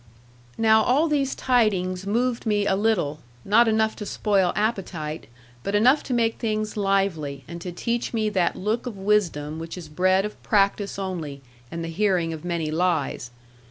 [0.57, 5.27] Now all these tidings moved me a little; not enough to spoil appetite,
[5.61, 9.77] but enough to make things lively, and to teach me that look of wisdom which
[9.77, 13.29] is bred of practice only, and the hearing of many lies.